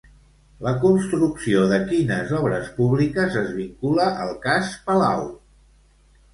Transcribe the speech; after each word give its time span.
La 0.67 0.71
construcció 0.85 1.61
de 1.73 1.77
quines 1.91 2.33
obres 2.39 2.73
públiques 2.79 3.39
es 3.45 3.55
vincula 3.61 4.11
al 4.27 4.35
cas 4.49 4.75
Palau? 4.91 5.25